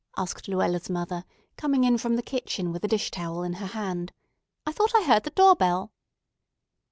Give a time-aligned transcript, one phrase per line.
[0.17, 1.25] asked Luella's mother,
[1.57, 4.11] coming in from the kitchen with a dish towel in her hand.
[4.65, 5.91] "I thought I heard the door bell."